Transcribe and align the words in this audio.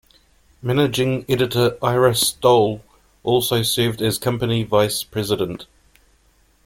Managing 0.63 1.25
editor 1.29 1.77
Ira 1.83 2.15
Stoll 2.15 2.83
also 3.21 3.61
served 3.61 4.01
as 4.01 4.17
company 4.17 4.63
vice-president. 4.63 5.67